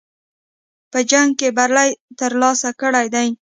په 0.91 0.99
جنګ 1.11 1.29
کې 1.39 1.49
بری 1.57 1.89
ترلاسه 2.19 2.69
کړی 2.81 3.07
دی. 3.13 3.27